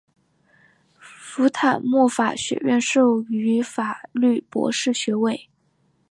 [0.99, 5.47] 福坦莫法学院授予法律博士学位。